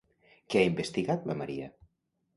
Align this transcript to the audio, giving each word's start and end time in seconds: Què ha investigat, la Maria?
Què 0.53 0.61
ha 0.63 0.69
investigat, 0.71 1.29
la 1.33 1.39
Maria? 1.45 1.69